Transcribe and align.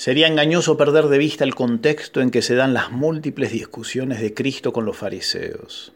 Sería 0.00 0.28
engañoso 0.28 0.78
perder 0.78 1.08
de 1.08 1.18
vista 1.18 1.44
el 1.44 1.54
contexto 1.54 2.22
en 2.22 2.30
que 2.30 2.40
se 2.40 2.54
dan 2.54 2.72
las 2.72 2.90
múltiples 2.90 3.52
discusiones 3.52 4.22
de 4.22 4.32
Cristo 4.32 4.72
con 4.72 4.86
los 4.86 4.96
fariseos. 4.96 5.92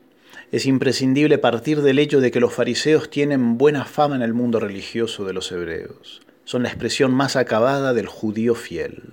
Es 0.52 0.66
imprescindible 0.66 1.38
partir 1.38 1.80
del 1.80 1.98
hecho 1.98 2.20
de 2.20 2.30
que 2.30 2.38
los 2.38 2.52
fariseos 2.52 3.08
tienen 3.08 3.56
buena 3.56 3.86
fama 3.86 4.14
en 4.14 4.20
el 4.20 4.34
mundo 4.34 4.60
religioso 4.60 5.24
de 5.24 5.32
los 5.32 5.50
hebreos. 5.52 6.20
Son 6.44 6.64
la 6.64 6.68
expresión 6.68 7.14
más 7.14 7.34
acabada 7.34 7.94
del 7.94 8.06
judío 8.06 8.54
fiel. 8.54 9.04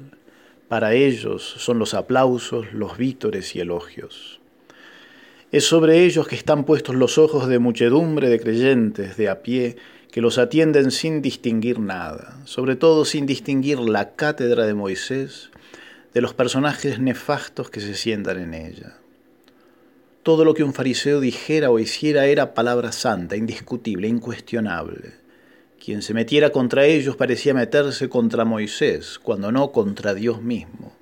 Para 0.68 0.94
ellos 0.94 1.42
son 1.42 1.80
los 1.80 1.94
aplausos, 1.94 2.74
los 2.74 2.98
vítores 2.98 3.56
y 3.56 3.62
elogios. 3.62 4.42
Es 5.54 5.64
sobre 5.64 6.04
ellos 6.04 6.28
que 6.28 6.36
están 6.36 6.66
puestos 6.66 6.96
los 6.96 7.18
ojos 7.18 7.48
de 7.48 7.60
muchedumbre 7.60 8.28
de 8.28 8.42
creyentes 8.42 9.16
de 9.16 9.30
a 9.30 9.42
pie 9.42 9.78
que 10.12 10.22
los 10.22 10.38
atienden 10.38 10.92
sin 10.92 11.22
distinguir 11.22 11.80
nada, 11.80 12.38
sobre 12.46 12.76
todo 12.76 13.06
sin 13.06 13.26
distinguir 13.26 13.80
la 13.80 14.12
cátedra 14.12 14.66
de 14.66 14.74
Moisés 14.74 15.50
de 16.14 16.22
los 16.22 16.34
personajes 16.34 17.00
nefastos 17.00 17.70
que 17.70 17.80
se 17.80 17.96
sientan 17.96 18.38
en 18.38 18.54
ella. 18.54 18.98
Todo 20.24 20.44
lo 20.44 20.54
que 20.54 20.64
un 20.64 20.74
fariseo 20.74 21.22
dijera 21.22 21.72
o 21.72 21.80
hiciera 21.80 22.26
era 22.26 22.54
palabra 22.54 22.92
santa, 22.92 23.38
indiscutible, 23.38 24.08
incuestionable. 24.08 25.14
Quien 25.84 26.02
se 26.02 26.14
metiera 26.14 26.52
contra 26.52 26.86
ellos 26.86 27.16
parecía 27.16 27.54
meterse 27.54 28.08
contra 28.10 28.46
Moisés, 28.46 29.18
cuando 29.18 29.52
no 29.52 29.72
contra 29.72 30.14
Dios 30.14 30.42
mismo. 30.42 30.94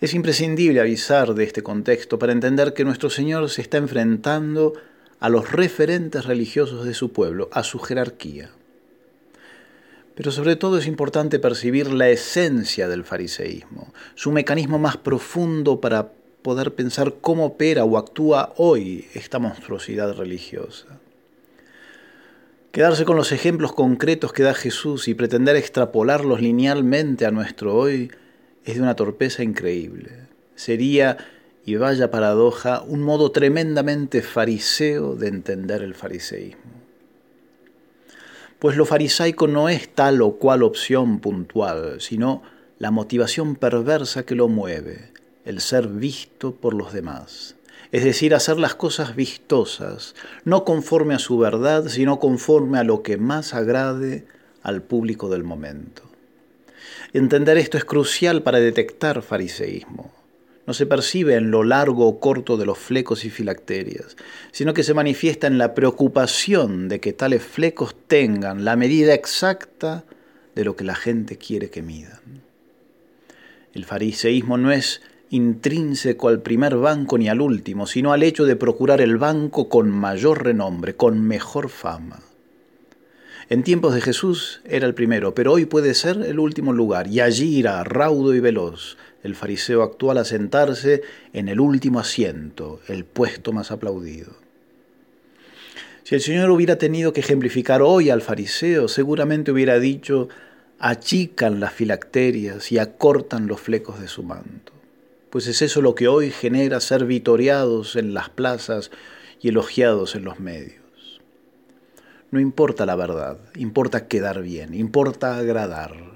Es 0.00 0.14
imprescindible 0.14 0.80
avisar 0.80 1.34
de 1.34 1.44
este 1.44 1.62
contexto 1.62 2.18
para 2.18 2.32
entender 2.32 2.74
que 2.74 2.84
nuestro 2.84 3.08
Señor 3.08 3.48
se 3.48 3.62
está 3.62 3.78
enfrentando 3.78 4.74
a 4.74 4.91
los 5.28 5.52
referentes 5.52 6.24
religiosos 6.24 6.84
de 6.84 6.94
su 6.94 7.12
pueblo, 7.12 7.48
a 7.52 7.62
su 7.62 7.78
jerarquía. 7.78 8.50
Pero 10.14 10.30
sobre 10.30 10.56
todo 10.56 10.78
es 10.78 10.86
importante 10.86 11.38
percibir 11.38 11.92
la 11.92 12.08
esencia 12.08 12.88
del 12.88 13.04
fariseísmo, 13.04 13.92
su 14.14 14.30
mecanismo 14.30 14.78
más 14.78 14.96
profundo 14.96 15.80
para 15.80 16.12
poder 16.42 16.74
pensar 16.74 17.14
cómo 17.20 17.46
opera 17.46 17.84
o 17.84 17.96
actúa 17.96 18.52
hoy 18.56 19.06
esta 19.14 19.38
monstruosidad 19.38 20.14
religiosa. 20.14 20.98
Quedarse 22.72 23.04
con 23.04 23.16
los 23.16 23.32
ejemplos 23.32 23.72
concretos 23.72 24.32
que 24.32 24.42
da 24.42 24.54
Jesús 24.54 25.06
y 25.06 25.14
pretender 25.14 25.56
extrapolarlos 25.56 26.40
linealmente 26.40 27.26
a 27.26 27.30
nuestro 27.30 27.76
hoy 27.76 28.10
es 28.64 28.76
de 28.76 28.82
una 28.82 28.96
torpeza 28.96 29.42
increíble. 29.42 30.10
Sería, 30.54 31.18
y 31.64 31.76
vaya 31.76 32.10
paradoja, 32.10 32.82
un 32.82 33.02
modo 33.02 33.30
tremendamente 33.30 34.22
fariseo 34.22 35.14
de 35.14 35.28
entender 35.28 35.82
el 35.82 35.94
fariseísmo. 35.94 36.82
Pues 38.58 38.76
lo 38.76 38.84
farisaico 38.84 39.48
no 39.48 39.68
es 39.68 39.88
tal 39.88 40.22
o 40.22 40.36
cual 40.36 40.62
opción 40.62 41.18
puntual, 41.18 42.00
sino 42.00 42.42
la 42.78 42.90
motivación 42.90 43.56
perversa 43.56 44.24
que 44.24 44.34
lo 44.34 44.48
mueve, 44.48 45.10
el 45.44 45.60
ser 45.60 45.88
visto 45.88 46.54
por 46.54 46.74
los 46.74 46.92
demás. 46.92 47.56
Es 47.90 48.04
decir, 48.04 48.34
hacer 48.34 48.58
las 48.58 48.74
cosas 48.74 49.14
vistosas, 49.14 50.14
no 50.44 50.64
conforme 50.64 51.14
a 51.14 51.18
su 51.18 51.38
verdad, 51.38 51.88
sino 51.88 52.18
conforme 52.18 52.78
a 52.78 52.84
lo 52.84 53.02
que 53.02 53.18
más 53.18 53.52
agrade 53.52 54.26
al 54.62 54.82
público 54.82 55.28
del 55.28 55.44
momento. 55.44 56.02
Entender 57.12 57.58
esto 57.58 57.76
es 57.76 57.84
crucial 57.84 58.42
para 58.42 58.60
detectar 58.60 59.22
fariseísmo. 59.22 60.21
No 60.66 60.74
se 60.74 60.86
percibe 60.86 61.34
en 61.34 61.50
lo 61.50 61.64
largo 61.64 62.06
o 62.06 62.20
corto 62.20 62.56
de 62.56 62.66
los 62.66 62.78
flecos 62.78 63.24
y 63.24 63.30
filacterias, 63.30 64.16
sino 64.52 64.74
que 64.74 64.84
se 64.84 64.94
manifiesta 64.94 65.48
en 65.48 65.58
la 65.58 65.74
preocupación 65.74 66.88
de 66.88 67.00
que 67.00 67.12
tales 67.12 67.42
flecos 67.42 67.96
tengan 68.06 68.64
la 68.64 68.76
medida 68.76 69.12
exacta 69.12 70.04
de 70.54 70.64
lo 70.64 70.76
que 70.76 70.84
la 70.84 70.94
gente 70.94 71.36
quiere 71.36 71.70
que 71.70 71.82
midan. 71.82 72.20
El 73.74 73.84
fariseísmo 73.84 74.58
no 74.58 74.70
es 74.70 75.00
intrínseco 75.30 76.28
al 76.28 76.42
primer 76.42 76.76
banco 76.76 77.16
ni 77.16 77.28
al 77.28 77.40
último, 77.40 77.86
sino 77.86 78.12
al 78.12 78.22
hecho 78.22 78.44
de 78.44 78.54
procurar 78.54 79.00
el 79.00 79.16
banco 79.16 79.68
con 79.68 79.90
mayor 79.90 80.44
renombre, 80.44 80.94
con 80.94 81.26
mejor 81.26 81.70
fama. 81.70 82.20
En 83.48 83.62
tiempos 83.62 83.94
de 83.94 84.02
Jesús 84.02 84.60
era 84.64 84.86
el 84.86 84.94
primero, 84.94 85.34
pero 85.34 85.52
hoy 85.52 85.64
puede 85.64 85.94
ser 85.94 86.22
el 86.22 86.38
último 86.38 86.72
lugar, 86.72 87.08
y 87.08 87.20
allí 87.20 87.56
irá, 87.56 87.82
raudo 87.82 88.34
y 88.34 88.40
veloz, 88.40 88.98
el 89.22 89.34
fariseo 89.34 89.82
actual 89.82 90.18
a 90.18 90.24
sentarse 90.24 91.02
en 91.32 91.48
el 91.48 91.60
último 91.60 92.00
asiento, 92.00 92.80
el 92.88 93.04
puesto 93.04 93.52
más 93.52 93.70
aplaudido. 93.70 94.32
Si 96.04 96.16
el 96.16 96.20
Señor 96.20 96.50
hubiera 96.50 96.78
tenido 96.78 97.12
que 97.12 97.20
ejemplificar 97.20 97.80
hoy 97.80 98.10
al 98.10 98.22
fariseo, 98.22 98.88
seguramente 98.88 99.52
hubiera 99.52 99.78
dicho, 99.78 100.28
achican 100.78 101.60
las 101.60 101.72
filacterias 101.72 102.72
y 102.72 102.78
acortan 102.78 103.46
los 103.46 103.60
flecos 103.60 104.00
de 104.00 104.08
su 104.08 104.24
manto. 104.24 104.72
Pues 105.30 105.46
es 105.46 105.62
eso 105.62 105.80
lo 105.80 105.94
que 105.94 106.08
hoy 106.08 106.30
genera 106.30 106.80
ser 106.80 107.04
vitoriados 107.04 107.94
en 107.96 108.14
las 108.14 108.28
plazas 108.28 108.90
y 109.40 109.48
elogiados 109.48 110.16
en 110.16 110.24
los 110.24 110.40
medios. 110.40 110.82
No 112.32 112.40
importa 112.40 112.84
la 112.84 112.96
verdad, 112.96 113.38
importa 113.54 114.08
quedar 114.08 114.42
bien, 114.42 114.74
importa 114.74 115.36
agradar, 115.36 116.11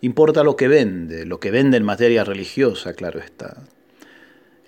importa 0.00 0.44
lo 0.44 0.56
que 0.56 0.68
vende, 0.68 1.26
lo 1.26 1.40
que 1.40 1.50
vende 1.50 1.76
en 1.76 1.84
materia 1.84 2.24
religiosa, 2.24 2.94
claro 2.94 3.20
está. 3.20 3.56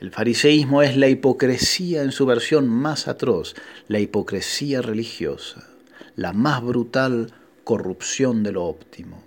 El 0.00 0.10
fariseísmo 0.10 0.82
es 0.82 0.96
la 0.96 1.08
hipocresía 1.08 2.02
en 2.02 2.10
su 2.10 2.26
versión 2.26 2.68
más 2.68 3.06
atroz, 3.06 3.54
la 3.86 4.00
hipocresía 4.00 4.82
religiosa, 4.82 5.68
la 6.16 6.32
más 6.32 6.62
brutal 6.62 7.32
corrupción 7.62 8.42
de 8.42 8.52
lo 8.52 8.64
óptimo. 8.64 9.22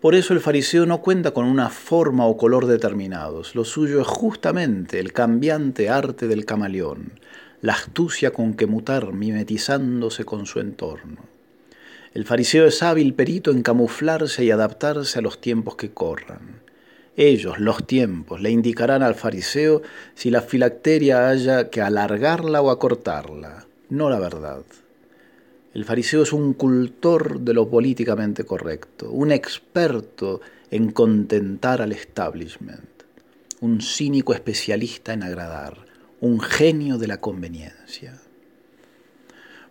Por 0.00 0.14
eso 0.14 0.34
el 0.34 0.40
fariseo 0.40 0.84
no 0.84 1.00
cuenta 1.00 1.30
con 1.30 1.46
una 1.46 1.70
forma 1.70 2.26
o 2.26 2.36
color 2.36 2.66
determinados, 2.66 3.54
lo 3.54 3.64
suyo 3.64 4.00
es 4.00 4.06
justamente 4.06 5.00
el 5.00 5.12
cambiante 5.12 5.88
arte 5.88 6.28
del 6.28 6.44
camaleón, 6.44 7.12
la 7.60 7.72
astucia 7.72 8.32
con 8.32 8.54
que 8.54 8.66
mutar 8.66 9.12
mimetizándose 9.12 10.24
con 10.24 10.46
su 10.46 10.60
entorno. 10.60 11.35
El 12.16 12.24
fariseo 12.24 12.64
es 12.64 12.82
hábil 12.82 13.12
perito 13.12 13.50
en 13.50 13.62
camuflarse 13.62 14.42
y 14.42 14.50
adaptarse 14.50 15.18
a 15.18 15.22
los 15.22 15.38
tiempos 15.38 15.76
que 15.76 15.90
corran. 15.90 16.62
Ellos, 17.14 17.58
los 17.58 17.86
tiempos, 17.86 18.40
le 18.40 18.50
indicarán 18.50 19.02
al 19.02 19.14
fariseo 19.14 19.82
si 20.14 20.30
la 20.30 20.40
filacteria 20.40 21.28
haya 21.28 21.68
que 21.68 21.82
alargarla 21.82 22.62
o 22.62 22.70
acortarla, 22.70 23.66
no 23.90 24.08
la 24.08 24.18
verdad. 24.18 24.62
El 25.74 25.84
fariseo 25.84 26.22
es 26.22 26.32
un 26.32 26.54
cultor 26.54 27.40
de 27.40 27.52
lo 27.52 27.68
políticamente 27.68 28.44
correcto, 28.44 29.10
un 29.10 29.30
experto 29.30 30.40
en 30.70 30.92
contentar 30.92 31.82
al 31.82 31.92
establishment, 31.92 33.02
un 33.60 33.82
cínico 33.82 34.32
especialista 34.32 35.12
en 35.12 35.22
agradar 35.22 35.84
un 36.22 36.40
genio 36.40 36.96
de 36.96 37.08
la 37.08 37.20
conveniencia. 37.20 38.18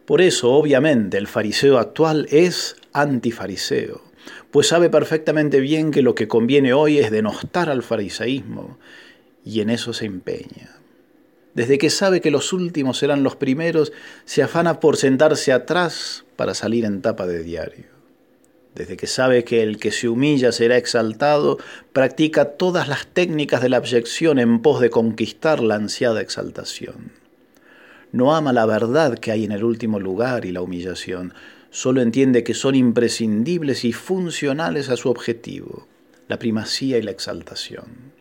Por 0.06 0.22
eso, 0.22 0.52
obviamente, 0.52 1.18
el 1.18 1.28
fariseo 1.28 1.78
actual 1.78 2.28
es 2.30 2.76
antifariseo, 2.94 4.02
pues 4.52 4.68
sabe 4.68 4.90
perfectamente 4.90 5.60
bien 5.60 5.92
que 5.92 6.02
lo 6.02 6.16
que 6.16 6.28
conviene 6.28 6.74
hoy 6.74 7.00
es 7.00 7.12
denostar 7.12 7.70
al 7.70 7.84
fariseísmo, 7.84 8.78
y 9.44 9.62
en 9.62 9.70
eso 9.70 9.94
se 9.94 10.06
empeña. 10.06 10.78
Desde 11.54 11.78
que 11.78 11.90
sabe 11.90 12.22
que 12.22 12.32
los 12.32 12.54
últimos 12.54 12.98
serán 12.98 13.24
los 13.24 13.36
primeros, 13.36 13.94
se 14.26 14.44
afana 14.44 14.80
por 14.80 14.98
sentarse 14.98 15.54
atrás 15.54 16.26
para 16.36 16.54
salir 16.54 16.86
en 16.86 17.02
tapa 17.02 17.26
de 17.28 17.44
diario 17.44 17.96
desde 18.76 18.98
que 18.98 19.08
sabe 19.08 19.46
que 19.46 19.64
el 19.64 19.80
que 19.80 19.92
se 19.92 20.10
humilla 20.10 20.52
será 20.52 20.78
exaltado, 20.78 21.58
practica 21.94 22.46
todas 22.58 22.88
las 22.90 23.08
técnicas 23.08 23.62
de 23.62 23.70
la 23.70 23.78
abyección 23.78 24.38
en 24.38 24.62
pos 24.62 24.82
de 24.82 24.90
conquistar 24.90 25.62
la 25.62 25.76
ansiada 25.76 26.22
exaltación. 26.22 27.25
No 28.16 28.34
ama 28.34 28.54
la 28.54 28.66
verdad 28.66 29.20
que 29.20 29.34
hay 29.34 29.44
en 29.44 29.52
el 29.52 29.66
último 29.66 30.00
lugar 30.00 30.46
y 30.46 30.54
la 30.54 30.62
humillación, 30.62 31.34
solo 31.70 32.02
entiende 32.02 32.46
que 32.46 32.54
son 32.54 32.74
imprescindibles 32.74 33.84
y 33.84 33.92
funcionales 33.92 34.88
a 34.88 34.96
su 34.96 35.10
objetivo, 35.10 35.86
la 36.30 36.40
primacía 36.40 36.98
y 36.98 37.02
la 37.02 37.12
exaltación. 37.12 38.14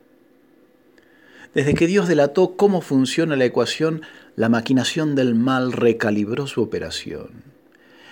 Desde 1.55 1.75
que 1.75 1.87
Dios 1.87 2.09
delató 2.09 2.57
cómo 2.57 2.81
funciona 2.81 3.37
la 3.37 3.45
ecuación, 3.45 4.03
la 4.35 4.49
maquinación 4.49 5.15
del 5.15 5.37
mal 5.37 5.73
recalibró 5.73 6.49
su 6.49 6.61
operación 6.61 7.55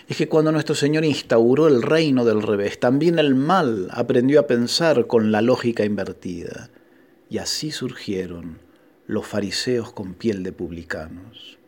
es 0.09 0.17
que 0.17 0.29
cuando 0.29 0.53
nuestro 0.53 0.75
Señor 0.75 1.07
instauró 1.07 1.69
el 1.69 1.81
reino 1.81 2.25
del 2.27 2.43
revés, 2.43 2.79
también 2.79 3.19
el 3.19 3.35
mal 3.35 3.89
aprendió 3.91 4.41
a 4.41 4.47
pensar 4.47 5.07
con 5.07 5.33
la 5.33 5.41
lógica 5.41 5.85
invertida. 5.85 6.69
Y 7.31 7.39
así 7.39 7.71
surgieron 7.71 8.59
los 9.07 9.27
fariseos 9.27 9.93
con 9.93 10.13
piel 10.13 10.43
de 10.43 10.53
publicanos. 10.53 11.62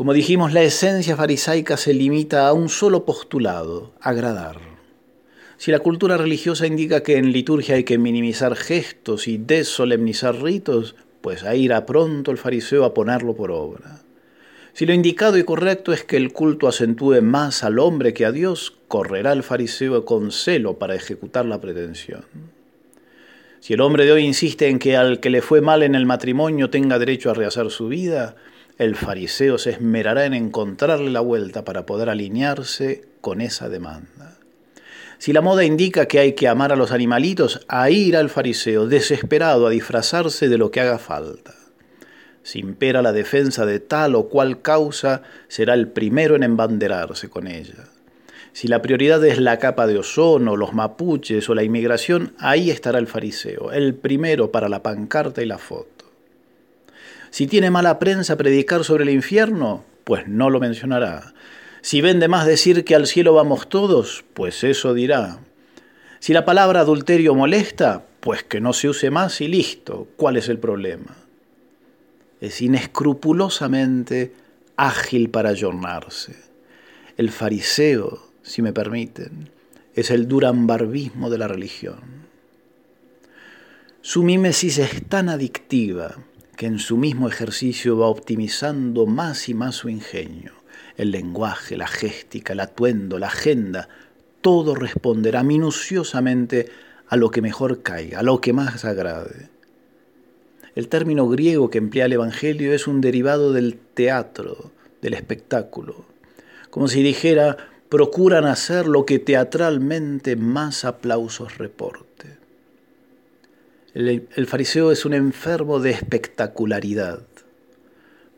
Como 0.00 0.14
dijimos, 0.14 0.54
la 0.54 0.62
esencia 0.62 1.14
farisaica 1.14 1.76
se 1.76 1.92
limita 1.92 2.48
a 2.48 2.54
un 2.54 2.70
solo 2.70 3.04
postulado, 3.04 3.92
agradar. 4.00 4.56
Si 5.58 5.70
la 5.70 5.80
cultura 5.80 6.16
religiosa 6.16 6.66
indica 6.66 7.02
que 7.02 7.18
en 7.18 7.32
liturgia 7.32 7.74
hay 7.74 7.84
que 7.84 7.98
minimizar 7.98 8.56
gestos 8.56 9.28
y 9.28 9.36
desolemnizar 9.36 10.40
ritos, 10.40 10.96
pues 11.20 11.44
ahí 11.44 11.64
irá 11.64 11.84
pronto 11.84 12.30
el 12.30 12.38
fariseo 12.38 12.86
a 12.86 12.94
ponerlo 12.94 13.36
por 13.36 13.50
obra. 13.50 14.00
Si 14.72 14.86
lo 14.86 14.94
indicado 14.94 15.36
y 15.36 15.44
correcto 15.44 15.92
es 15.92 16.02
que 16.02 16.16
el 16.16 16.32
culto 16.32 16.66
acentúe 16.66 17.20
más 17.20 17.62
al 17.62 17.78
hombre 17.78 18.14
que 18.14 18.24
a 18.24 18.32
Dios, 18.32 18.78
correrá 18.88 19.34
el 19.34 19.42
fariseo 19.42 20.06
con 20.06 20.32
celo 20.32 20.78
para 20.78 20.94
ejecutar 20.94 21.44
la 21.44 21.60
pretensión. 21.60 22.24
Si 23.60 23.74
el 23.74 23.82
hombre 23.82 24.06
de 24.06 24.12
hoy 24.12 24.24
insiste 24.24 24.70
en 24.70 24.78
que 24.78 24.96
al 24.96 25.20
que 25.20 25.28
le 25.28 25.42
fue 25.42 25.60
mal 25.60 25.82
en 25.82 25.94
el 25.94 26.06
matrimonio 26.06 26.70
tenga 26.70 26.98
derecho 26.98 27.30
a 27.30 27.34
rehacer 27.34 27.70
su 27.70 27.88
vida, 27.88 28.36
el 28.80 28.96
fariseo 28.96 29.58
se 29.58 29.72
esmerará 29.72 30.24
en 30.24 30.32
encontrarle 30.32 31.10
la 31.10 31.20
vuelta 31.20 31.66
para 31.66 31.84
poder 31.84 32.08
alinearse 32.08 33.04
con 33.20 33.42
esa 33.42 33.68
demanda. 33.68 34.38
Si 35.18 35.34
la 35.34 35.42
moda 35.42 35.64
indica 35.64 36.06
que 36.06 36.18
hay 36.18 36.32
que 36.32 36.48
amar 36.48 36.72
a 36.72 36.76
los 36.76 36.90
animalitos, 36.90 37.60
ahí 37.68 38.06
irá 38.06 38.20
el 38.20 38.30
fariseo, 38.30 38.86
desesperado 38.86 39.66
a 39.66 39.70
disfrazarse 39.70 40.48
de 40.48 40.56
lo 40.56 40.70
que 40.70 40.80
haga 40.80 40.98
falta. 40.98 41.54
Si 42.42 42.60
impera 42.60 43.02
la 43.02 43.12
defensa 43.12 43.66
de 43.66 43.80
tal 43.80 44.14
o 44.14 44.30
cual 44.30 44.62
causa, 44.62 45.20
será 45.46 45.74
el 45.74 45.88
primero 45.88 46.34
en 46.34 46.42
embanderarse 46.42 47.28
con 47.28 47.48
ella. 47.48 47.84
Si 48.54 48.66
la 48.66 48.80
prioridad 48.80 49.22
es 49.26 49.38
la 49.38 49.58
capa 49.58 49.86
de 49.86 49.98
ozono, 49.98 50.56
los 50.56 50.72
mapuches 50.72 51.50
o 51.50 51.54
la 51.54 51.64
inmigración, 51.64 52.32
ahí 52.38 52.70
estará 52.70 52.98
el 52.98 53.08
fariseo, 53.08 53.72
el 53.72 53.92
primero 53.92 54.50
para 54.50 54.70
la 54.70 54.82
pancarta 54.82 55.42
y 55.42 55.46
la 55.46 55.58
foto. 55.58 55.99
Si 57.30 57.46
tiene 57.46 57.70
mala 57.70 57.98
prensa 57.98 58.36
predicar 58.36 58.84
sobre 58.84 59.04
el 59.04 59.10
infierno, 59.10 59.84
pues 60.04 60.26
no 60.28 60.50
lo 60.50 60.60
mencionará. 60.60 61.34
Si 61.82 62.00
vende 62.00 62.28
más 62.28 62.46
decir 62.46 62.84
que 62.84 62.94
al 62.94 63.06
cielo 63.06 63.34
vamos 63.34 63.68
todos, 63.68 64.24
pues 64.34 64.64
eso 64.64 64.92
dirá. 64.94 65.38
Si 66.18 66.32
la 66.32 66.44
palabra 66.44 66.80
adulterio 66.80 67.34
molesta, 67.34 68.04
pues 68.20 68.42
que 68.42 68.60
no 68.60 68.72
se 68.72 68.88
use 68.88 69.10
más 69.10 69.40
y 69.40 69.48
listo. 69.48 70.08
¿Cuál 70.16 70.36
es 70.36 70.48
el 70.48 70.58
problema? 70.58 71.16
Es 72.40 72.60
inescrupulosamente 72.60 74.34
ágil 74.76 75.30
para 75.30 75.50
ayornarse. 75.50 76.36
El 77.16 77.30
fariseo 77.30 78.30
si 78.42 78.62
me 78.62 78.72
permiten, 78.72 79.50
es 79.94 80.10
el 80.10 80.28
durambarbismo 80.28 81.30
de 81.30 81.38
la 81.38 81.48
religión. 81.48 82.00
Su 84.00 84.22
mímesis 84.22 84.78
es 84.78 85.06
tan 85.08 85.28
adictiva 85.28 86.16
que 86.60 86.66
en 86.66 86.78
su 86.78 86.98
mismo 86.98 87.26
ejercicio 87.26 87.96
va 87.96 88.08
optimizando 88.08 89.06
más 89.06 89.48
y 89.48 89.54
más 89.54 89.76
su 89.76 89.88
ingenio. 89.88 90.52
El 90.98 91.10
lenguaje, 91.10 91.74
la 91.74 91.86
géstica, 91.86 92.52
el 92.52 92.60
atuendo, 92.60 93.18
la 93.18 93.28
agenda, 93.28 93.88
todo 94.42 94.74
responderá 94.74 95.42
minuciosamente 95.42 96.68
a 97.08 97.16
lo 97.16 97.30
que 97.30 97.40
mejor 97.40 97.80
caiga, 97.80 98.18
a 98.18 98.22
lo 98.22 98.42
que 98.42 98.52
más 98.52 98.84
agrade. 98.84 99.48
El 100.74 100.88
término 100.88 101.26
griego 101.28 101.70
que 101.70 101.78
emplea 101.78 102.04
el 102.04 102.12
Evangelio 102.12 102.74
es 102.74 102.86
un 102.86 103.00
derivado 103.00 103.54
del 103.54 103.78
teatro, 103.94 104.70
del 105.00 105.14
espectáculo, 105.14 106.04
como 106.68 106.88
si 106.88 107.02
dijera 107.02 107.56
procuran 107.88 108.44
hacer 108.44 108.86
lo 108.86 109.06
que 109.06 109.18
teatralmente 109.18 110.36
más 110.36 110.84
aplausos 110.84 111.56
reporte. 111.56 112.09
El, 113.92 114.46
fariseo 114.46 114.92
es 114.92 115.04
un 115.04 115.14
enfermo 115.14 115.80
de 115.80 115.90
espectacularidad. 115.90 117.22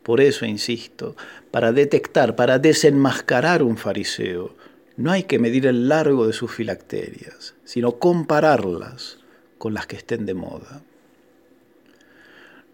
Por 0.02 0.22
eso, 0.22 0.46
insisto, 0.46 1.14
para 1.50 1.72
detectar, 1.72 2.37
para 2.37 2.58
desenmascarar 2.58 3.62
un 3.62 3.76
fariseo, 3.76 4.54
no 4.96 5.10
hay 5.10 5.25
que 5.25 5.38
medir 5.38 5.66
el 5.66 5.88
largo 5.88 6.26
de 6.26 6.32
sus 6.32 6.50
filacterias, 6.52 7.54
sino 7.64 7.99
compararlas 7.99 9.19
con 9.58 9.75
las 9.75 9.87
que 9.87 9.96
estén 9.96 10.25
de 10.25 10.34
moda. 10.34 10.82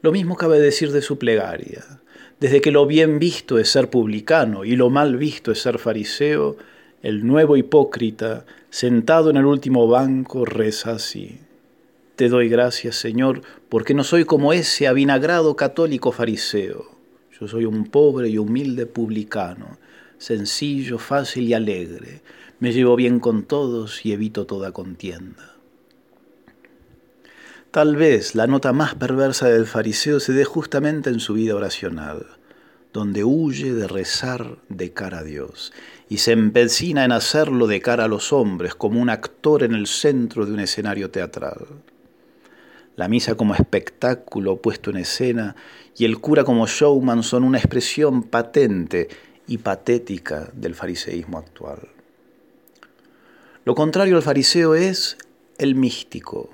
Lo 0.00 0.12
mismo 0.12 0.36
cabe 0.36 0.60
decir 0.60 0.92
de 0.92 1.02
su 1.02 1.18
plegaria. 1.18 1.84
Desde 2.38 2.60
que 2.60 2.70
lo 2.70 2.86
bien 2.86 3.18
visto 3.18 3.58
es 3.58 3.68
ser 3.68 3.90
publicano 3.90 4.64
y 4.64 4.76
lo 4.76 4.88
mal 4.88 5.16
visto 5.16 5.50
es 5.50 5.60
ser 5.60 5.78
fariseo, 5.80 6.56
el 7.02 7.26
nuevo 7.26 7.56
hipócrita, 7.56 8.46
sentado 8.70 9.30
en 9.30 9.36
el 9.36 9.46
último 9.46 9.88
banco, 9.88 10.44
reza 10.44 10.92
así. 10.92 11.40
Te 12.18 12.28
doy 12.28 12.48
gracias, 12.48 12.96
Señor, 12.96 13.42
porque 13.68 13.94
no 13.94 14.02
soy 14.02 14.24
como 14.24 14.52
ese 14.52 14.88
avinagrado 14.88 15.54
católico 15.54 16.10
fariseo. 16.10 16.90
Yo 17.38 17.46
soy 17.46 17.64
un 17.64 17.84
pobre 17.84 18.28
y 18.28 18.38
humilde 18.38 18.86
publicano, 18.86 19.78
sencillo, 20.18 20.98
fácil 20.98 21.44
y 21.44 21.54
alegre. 21.54 22.22
Me 22.58 22.72
llevo 22.72 22.96
bien 22.96 23.20
con 23.20 23.44
todos 23.44 24.04
y 24.04 24.10
evito 24.10 24.46
toda 24.46 24.72
contienda. 24.72 25.54
Tal 27.70 27.94
vez 27.94 28.34
la 28.34 28.48
nota 28.48 28.72
más 28.72 28.96
perversa 28.96 29.48
del 29.48 29.66
fariseo 29.66 30.18
se 30.18 30.32
dé 30.32 30.44
justamente 30.44 31.10
en 31.10 31.20
su 31.20 31.34
vida 31.34 31.54
oracional, 31.54 32.26
donde 32.92 33.22
huye 33.22 33.72
de 33.72 33.86
rezar 33.86 34.58
de 34.68 34.92
cara 34.92 35.20
a 35.20 35.22
Dios 35.22 35.72
y 36.08 36.16
se 36.18 36.32
empecina 36.32 37.04
en 37.04 37.12
hacerlo 37.12 37.68
de 37.68 37.80
cara 37.80 38.06
a 38.06 38.08
los 38.08 38.32
hombres 38.32 38.74
como 38.74 39.00
un 39.00 39.08
actor 39.08 39.62
en 39.62 39.74
el 39.76 39.86
centro 39.86 40.46
de 40.46 40.54
un 40.54 40.58
escenario 40.58 41.12
teatral. 41.12 41.64
La 42.98 43.06
misa 43.06 43.36
como 43.36 43.54
espectáculo 43.54 44.56
puesto 44.56 44.90
en 44.90 44.96
escena 44.96 45.54
y 45.96 46.04
el 46.04 46.18
cura 46.18 46.42
como 46.42 46.66
showman 46.66 47.22
son 47.22 47.44
una 47.44 47.58
expresión 47.58 48.24
patente 48.24 49.06
y 49.46 49.58
patética 49.58 50.50
del 50.52 50.74
fariseísmo 50.74 51.38
actual. 51.38 51.78
Lo 53.64 53.76
contrario 53.76 54.16
al 54.16 54.22
fariseo 54.24 54.74
es 54.74 55.16
el 55.58 55.76
místico, 55.76 56.50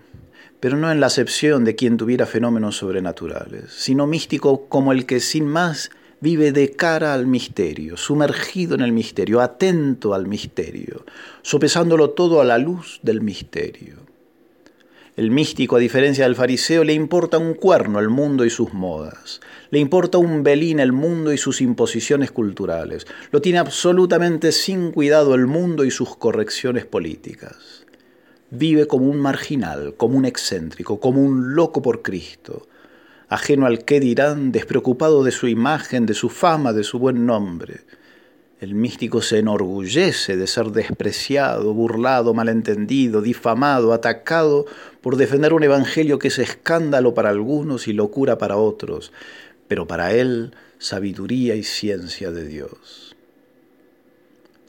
pero 0.61 0.77
no 0.77 0.93
en 0.93 1.01
la 1.01 1.07
acepción 1.07 1.65
de 1.65 1.77
quien 1.77 1.97
tuviera 1.97 2.27
fenómenos 2.27 2.77
sobrenaturales, 2.77 3.73
sino 3.73 4.07
místico 4.07 4.69
como 4.69 4.93
el 4.93 5.07
que 5.07 5.21
sin 5.21 5.47
más 5.47 5.91
vive 6.21 6.53
de 6.53 6.73
cara 6.73 7.15
al 7.15 7.27
misterio, 7.27 7.97
sumergido 7.97 8.75
en 8.75 8.83
el 8.83 8.93
misterio, 8.93 9.41
atento 9.41 10.13
al 10.13 10.27
misterio, 10.27 11.07
sopesándolo 11.41 12.11
todo 12.11 12.43
a 12.43 12.45
la 12.45 12.59
luz 12.59 13.01
del 13.03 13.23
misterio. 13.23 14.04
El 15.17 15.31
místico, 15.31 15.77
a 15.77 15.79
diferencia 15.79 16.25
del 16.25 16.35
fariseo, 16.35 16.83
le 16.83 16.93
importa 16.93 17.39
un 17.39 17.55
cuerno 17.55 18.01
el 18.01 18.09
mundo 18.09 18.45
y 18.45 18.51
sus 18.51 18.73
modas, 18.73 19.41
le 19.71 19.79
importa 19.79 20.19
un 20.19 20.43
belín 20.43 20.81
el 20.81 20.91
mundo 20.91 21.33
y 21.33 21.39
sus 21.39 21.61
imposiciones 21.61 22.33
culturales, 22.33 23.07
lo 23.31 23.41
tiene 23.41 23.61
absolutamente 23.61 24.51
sin 24.51 24.91
cuidado 24.91 25.37
el 25.37 25.47
mundo 25.47 25.85
y 25.85 25.93
sus 25.93 26.17
correcciones 26.17 26.85
políticas. 26.85 27.87
Vive 28.51 28.89
como 28.89 29.07
un 29.07 29.21
marginal, 29.21 29.95
como 29.97 30.19
un 30.19 30.25
excéntrico, 30.25 30.99
como 30.99 31.23
un 31.23 31.55
loco 31.55 31.81
por 31.81 32.03
Cristo, 32.03 32.67
ajeno 33.29 33.67
al 33.67 33.85
qué 33.85 34.01
dirán, 34.01 34.51
despreocupado 34.51 35.23
de 35.23 35.31
su 35.31 35.47
imagen, 35.47 36.07
de 36.07 36.15
su 36.15 36.29
fama, 36.29 36.73
de 36.73 36.83
su 36.83 36.99
buen 36.99 37.25
nombre. 37.25 37.83
El 38.65 38.75
místico 38.75 39.21
se 39.21 39.41
enorgullece 39.41 40.39
de 40.39 40.47
ser 40.47 40.69
despreciado, 40.69 41.75
burlado, 41.75 42.33
malentendido, 42.33 43.21
difamado, 43.21 43.93
atacado 43.93 44.65
por 45.03 45.17
defender 45.17 45.53
un 45.53 45.65
evangelio 45.65 46.19
que 46.19 46.29
es 46.29 46.39
escándalo 46.39 47.13
para 47.13 47.29
algunos 47.29 47.89
y 47.89 47.93
locura 47.93 48.39
para 48.39 48.57
otros, 48.57 49.13
pero 49.69 49.87
para 49.87 50.15
él 50.15 50.55
sabiduría 50.79 51.57
y 51.57 51.63
ciencia 51.63 52.31
de 52.31 52.47
Dios 52.47 53.15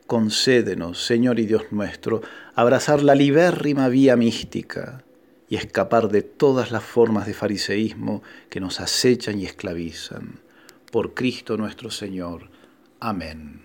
concédenos, 0.08 1.04
Señor 1.04 1.40
y 1.40 1.46
Dios 1.46 1.64
nuestro, 1.72 2.22
abrazar 2.54 3.02
la 3.02 3.16
libérrima 3.16 3.88
vía 3.90 4.16
mística 4.16 5.04
y 5.50 5.56
escapar 5.56 6.10
de 6.10 6.22
todas 6.22 6.70
las 6.72 6.84
formas 6.84 7.26
de 7.26 7.34
fariseísmo 7.34 8.22
que 8.50 8.60
nos 8.60 8.80
acechan 8.80 9.40
y 9.40 9.46
esclavizan. 9.46 10.40
Por 10.92 11.14
Cristo 11.16 11.58
nuestro 11.58 11.90
Señor. 11.90 12.50
Amén. 13.00 13.65